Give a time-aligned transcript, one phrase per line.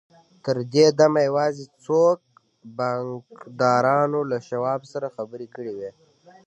[0.43, 1.99] تر دې دمه يوازې څو
[2.77, 5.91] بانکدارانو له شواب سره خبرې کړې وې.